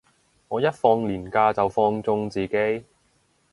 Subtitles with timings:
[0.47, 2.85] 我一放連假就放縱自己